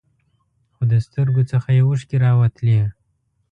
خو 0.73 0.83
د 0.91 0.93
سترګو 1.05 1.41
څخه 1.51 1.69
یې 1.75 1.81
اوښکې 1.87 2.17
راوتلې. 2.25 2.79